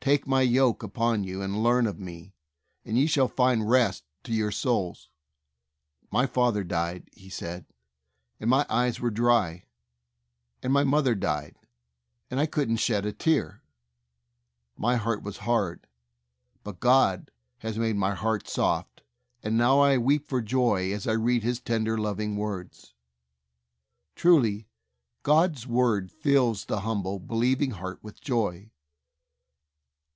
Take 0.00 0.26
My 0.26 0.40
yoke 0.40 0.82
upon 0.82 1.22
you, 1.24 1.42
and 1.42 1.62
learn 1.62 1.86
of 1.86 2.00
Me, 2.00 2.32
and 2.82 2.96
ye 2.96 3.04
shall 3.06 3.28
find 3.28 3.68
rest 3.68 4.04
to 4.24 4.32
your 4.32 4.50
souls.' 4.50 5.10
My 6.10 6.24
father 6.24 6.64
died," 6.64 7.10
he 7.12 7.28
said, 7.28 7.66
"and 8.40 8.48
my 8.48 8.64
eyes 8.70 9.00
were 9.00 9.10
dry, 9.10 9.64
and 10.62 10.72
my 10.72 10.82
mother 10.82 11.14
died, 11.14 11.56
and 12.30 12.40
I 12.40 12.46
couldn't 12.46 12.76
shed 12.78 13.04
a 13.04 13.12
tear. 13.12 13.60
My 14.78 14.96
heart 14.96 15.22
was 15.22 15.38
hard, 15.44 15.86
but 16.64 16.80
God 16.80 17.30
has 17.58 17.76
made 17.78 17.92
BIBLE 17.92 18.16
STUDY. 18.16 18.22
173 18.46 18.62
my 18.62 18.66
heart 18.66 18.80
soft, 18.80 19.02
and 19.42 19.58
now 19.58 19.80
I 19.80 19.98
weep 19.98 20.26
for 20.26 20.40
joy 20.40 20.90
as 20.90 21.06
I 21.06 21.12
read 21.12 21.42
His 21.42 21.60
tender, 21.60 21.98
loving 21.98 22.36
words." 22.38 22.94
Truly 24.16 24.68
God's 25.22 25.66
Word 25.66 26.10
fills 26.10 26.64
the 26.64 26.80
humble, 26.80 27.18
believ 27.20 27.60
ing 27.60 27.72
heart 27.72 28.02
with 28.02 28.22
joy. 28.22 28.70